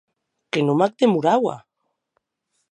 Que 0.51 0.59
non 0.63 0.75
m’ac 0.79 0.93
demoraua! 0.99 1.55